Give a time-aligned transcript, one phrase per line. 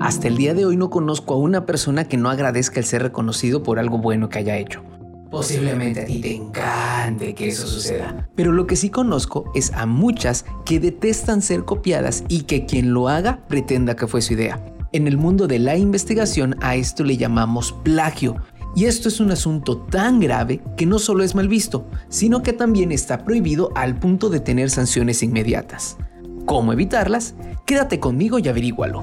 [0.00, 3.02] Hasta el día de hoy no conozco a una persona que no agradezca el ser
[3.02, 4.82] reconocido por algo bueno que haya hecho.
[5.30, 8.28] Posiblemente a ti te encante que eso suceda.
[8.34, 12.92] Pero lo que sí conozco es a muchas que detestan ser copiadas y que quien
[12.92, 14.62] lo haga pretenda que fue su idea.
[14.92, 18.36] En el mundo de la investigación a esto le llamamos plagio.
[18.76, 22.52] Y esto es un asunto tan grave que no solo es mal visto, sino que
[22.52, 25.96] también está prohibido al punto de tener sanciones inmediatas.
[26.44, 27.34] ¿Cómo evitarlas?
[27.64, 29.02] Quédate conmigo y averígualo.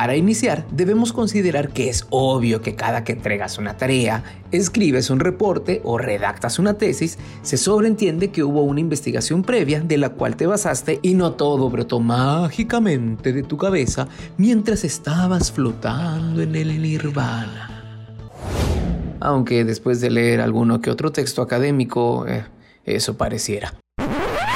[0.00, 5.20] Para iniciar, debemos considerar que es obvio que cada que entregas una tarea, escribes un
[5.20, 10.36] reporte o redactas una tesis, se sobreentiende que hubo una investigación previa de la cual
[10.36, 16.80] te basaste y no todo brotó mágicamente de tu cabeza mientras estabas flotando en el
[16.80, 18.08] nirvana.
[19.20, 22.46] Aunque después de leer alguno que otro texto académico, eh,
[22.86, 23.74] eso pareciera.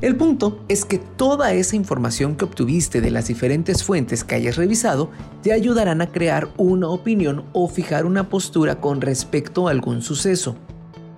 [0.00, 4.54] El punto es que toda esa información que obtuviste de las diferentes fuentes que hayas
[4.54, 5.10] revisado
[5.42, 10.54] te ayudarán a crear una opinión o fijar una postura con respecto a algún suceso.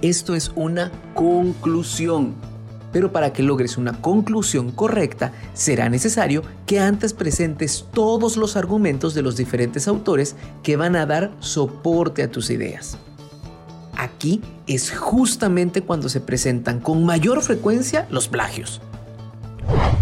[0.00, 2.34] Esto es una conclusión.
[2.92, 9.12] Pero para que logres una conclusión correcta, será necesario que antes presentes todos los argumentos
[9.12, 12.96] de los diferentes autores que van a dar soporte a tus ideas.
[14.02, 18.80] Aquí es justamente cuando se presentan con mayor frecuencia los plagios.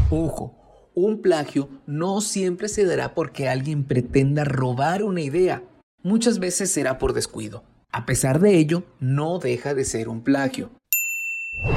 [0.08, 0.54] Ojo,
[0.94, 5.62] un plagio no siempre se dará porque alguien pretenda robar una idea.
[6.02, 7.62] Muchas veces será por descuido.
[7.92, 10.70] A pesar de ello, no deja de ser un plagio.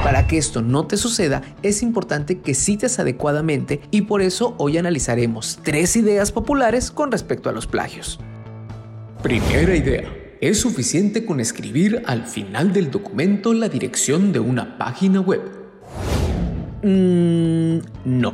[0.01, 4.77] Para que esto no te suceda, es importante que cites adecuadamente y por eso hoy
[4.77, 8.17] analizaremos tres ideas populares con respecto a los plagios.
[9.21, 10.22] Primera idea.
[10.43, 15.39] Es suficiente con escribir al final del documento la dirección de una página web.
[16.83, 18.33] Mm, no.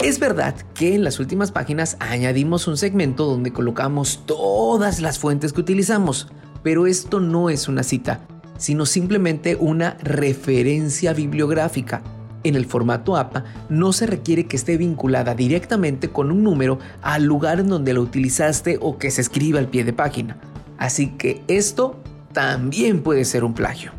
[0.00, 5.52] Es verdad que en las últimas páginas añadimos un segmento donde colocamos todas las fuentes
[5.52, 6.26] que utilizamos,
[6.64, 8.26] pero esto no es una cita,
[8.58, 12.02] sino simplemente una referencia bibliográfica.
[12.42, 17.22] En el formato APA no se requiere que esté vinculada directamente con un número al
[17.22, 20.36] lugar en donde lo utilizaste o que se escriba al pie de página.
[20.78, 22.00] Así que esto
[22.32, 23.92] también puede ser un plagio.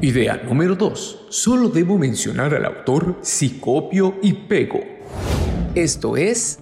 [0.00, 1.26] Idea número 2.
[1.28, 4.80] Solo debo mencionar al autor si copio y pego.
[5.74, 6.60] Esto es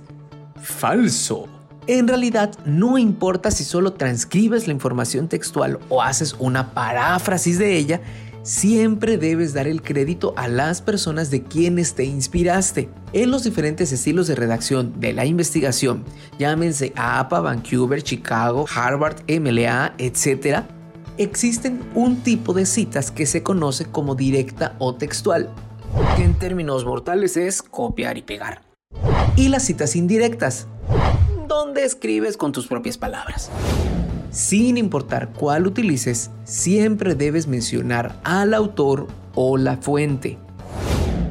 [0.61, 1.47] falso.
[1.87, 7.77] En realidad, no importa si solo transcribes la información textual o haces una paráfrasis de
[7.77, 8.01] ella,
[8.47, 12.89] siempre debes dar el crédito a las personas de quienes te inspiraste.
[13.13, 16.05] En los diferentes estilos de redacción de la investigación,
[16.39, 20.61] llámense APA, Vancouver, Chicago, Harvard, MLA, etc.,
[21.19, 25.51] existen un tipo de citas que se conoce como directa o textual,
[26.15, 28.63] que en términos mortales es copiar y pegar.
[29.35, 30.69] Y las citas indirectas,
[31.49, 33.51] donde escribes con tus propias palabras.
[34.31, 40.39] Sin importar cuál utilices, siempre debes mencionar al autor o la fuente.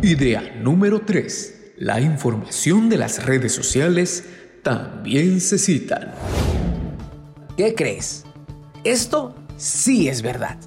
[0.02, 1.74] Idea número 3.
[1.78, 4.24] La información de las redes sociales
[4.64, 6.14] también se citan.
[7.58, 8.24] ¿Qué crees?
[8.84, 10.58] Esto sí es verdad.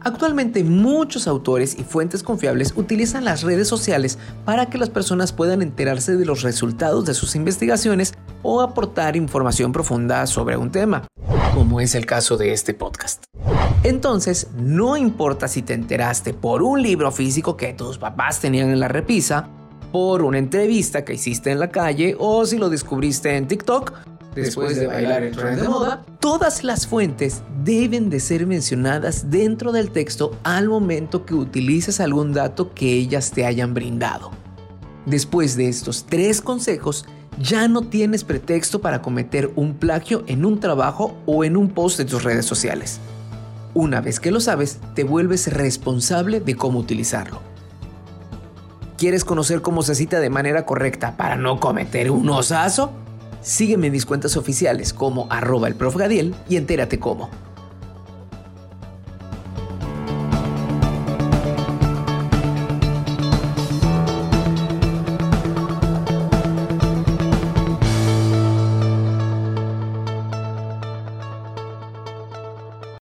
[0.00, 5.62] Actualmente muchos autores y fuentes confiables utilizan las redes sociales para que las personas puedan
[5.62, 11.06] enterarse de los resultados de sus investigaciones o aportar información profunda sobre un tema,
[11.54, 13.24] como es el caso de este podcast.
[13.84, 18.80] Entonces, no importa si te enteraste por un libro físico que tus papás tenían en
[18.80, 19.48] la repisa,
[19.92, 23.92] por una entrevista que hiciste en la calle o si lo descubriste en TikTok,
[24.34, 29.70] después de bailar el tren de moda, todas las fuentes deben de ser mencionadas dentro
[29.70, 34.32] del texto al momento que utilices algún dato que ellas te hayan brindado.
[35.06, 37.04] Después de estos tres consejos,
[37.38, 41.98] ya no tienes pretexto para cometer un plagio en un trabajo o en un post
[41.98, 43.00] de tus redes sociales.
[43.74, 47.40] Una vez que lo sabes, te vuelves responsable de cómo utilizarlo.
[48.96, 52.92] ¿Quieres conocer cómo se cita de manera correcta para no cometer un osazo?
[53.42, 55.96] Sígueme en mis cuentas oficiales como arroba el prof.
[56.48, 57.28] Y entérate cómo.